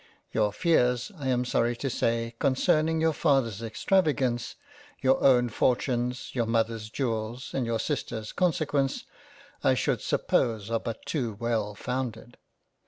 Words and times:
Your 0.31 0.51
fears 0.51 1.11
I 1.19 1.27
am 1.27 1.45
sorry 1.45 1.75
to 1.75 1.87
say, 1.87 2.33
concerning 2.39 2.99
your 2.99 3.13
father's 3.13 3.61
extravagance, 3.61 4.55
your 4.99 5.23
own 5.23 5.49
fortunes, 5.49 6.31
your 6.33 6.47
Mothers 6.47 6.89
Jewels 6.89 7.53
and 7.53 7.67
your 7.67 7.77
Sister's 7.77 8.31
consequence, 8.31 9.03
I 9.63 9.75
should 9.75 10.01
suppose 10.01 10.71
are 10.71 10.79
but 10.79 11.05
too 11.05 11.33
well 11.35 11.75
founded. 11.75 12.37